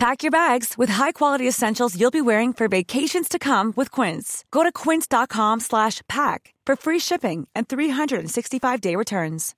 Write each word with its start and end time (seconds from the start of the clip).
Pack 0.00 0.22
your 0.22 0.30
bags 0.30 0.78
with 0.78 0.88
high-quality 0.88 1.46
essentials 1.46 1.94
you'll 1.94 2.10
be 2.10 2.22
wearing 2.22 2.54
for 2.54 2.68
vacations 2.68 3.28
to 3.28 3.38
come 3.38 3.74
with 3.76 3.90
Quince. 3.90 4.46
Go 4.50 4.62
to 4.62 4.72
quince.com 4.72 5.60
slash 5.60 6.00
pack 6.08 6.54
for 6.64 6.74
free 6.74 6.98
shipping 6.98 7.46
and 7.54 7.68
365-day 7.68 8.96
returns. 8.96 9.54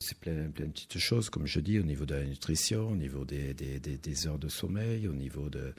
C'est 0.00 0.18
plein, 0.18 0.50
plein 0.54 0.68
de 0.68 0.72
petites 0.72 0.98
choses, 0.98 1.28
comme 1.28 1.46
je 1.46 1.60
dis, 1.60 1.78
au 1.78 1.82
niveau 1.82 2.06
de 2.06 2.14
la 2.14 2.24
nutrition, 2.24 2.88
au 2.92 2.96
niveau 2.96 3.26
des, 3.26 3.52
des, 3.52 3.78
des, 3.78 3.98
des 3.98 4.26
heures 4.26 4.38
de 4.38 4.48
sommeil, 4.48 5.06
au 5.06 5.12
niveau 5.12 5.50
de... 5.50 5.74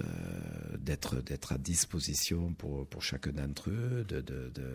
Euh, 0.00 0.04
d'être 0.78 1.20
d'être 1.20 1.52
à 1.52 1.58
disposition 1.58 2.54
pour, 2.54 2.86
pour 2.86 3.02
chacun 3.02 3.32
d'entre 3.32 3.70
eux, 3.70 4.04
de, 4.08 4.20
de, 4.20 4.48
de, 4.54 4.72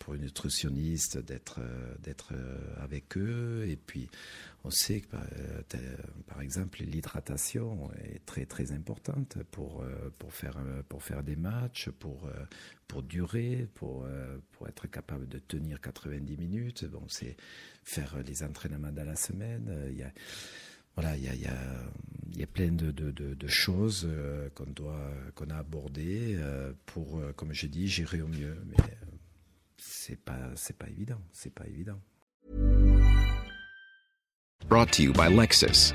pour 0.00 0.14
une 0.14 0.22
nutritionniste 0.22 1.18
d'être 1.18 1.60
d'être 2.02 2.32
avec 2.80 3.16
eux. 3.16 3.64
Et 3.68 3.76
puis, 3.76 4.08
on 4.64 4.70
sait 4.70 5.02
que 5.02 5.06
par, 5.06 5.22
par 6.26 6.40
exemple 6.40 6.82
l'hydratation 6.82 7.90
est 8.12 8.24
très 8.26 8.44
très 8.46 8.72
importante 8.72 9.38
pour 9.52 9.84
pour 10.18 10.32
faire 10.32 10.58
pour 10.88 11.02
faire 11.02 11.22
des 11.22 11.36
matchs, 11.36 11.90
pour 11.90 12.28
pour 12.88 13.02
durer, 13.04 13.68
pour 13.74 14.06
pour 14.52 14.68
être 14.68 14.88
capable 14.88 15.28
de 15.28 15.38
tenir 15.38 15.80
90 15.80 16.36
minutes. 16.36 16.84
Bon, 16.86 17.02
c'est 17.08 17.36
faire 17.84 18.16
les 18.26 18.42
entraînements 18.42 18.92
dans 18.92 19.06
la 19.06 19.16
semaine. 19.16 19.70
Il 19.90 19.98
y 19.98 20.02
a 20.02 20.12
voilà, 20.96 21.16
il 21.16 21.24
y 21.24 21.28
a, 21.28 21.34
y, 21.34 22.38
y 22.38 22.42
a, 22.42 22.46
plein 22.46 22.72
de, 22.72 23.46
choses 23.46 24.06
euh, 24.08 24.48
qu'on 24.54 24.70
doit 24.70 25.12
qu'on 25.34 25.48
a 25.50 25.56
abordées 25.56 26.34
euh, 26.36 26.72
pour, 26.86 27.18
euh, 27.18 27.32
comme 27.32 27.52
je 27.52 27.66
dis, 27.66 27.88
gérer 27.88 28.20
au 28.20 28.28
mieux. 28.28 28.56
C'est 30.10 30.24
pas 30.24 30.38
c'est 30.56 30.76
pas 30.76 30.88
évident, 30.88 31.20
c'est 31.32 31.54
pas 31.54 31.66
évident. 31.66 32.00
Brought 34.68 34.90
to 34.92 35.02
you 35.02 35.12
by 35.12 35.28
Lexus. 35.28 35.94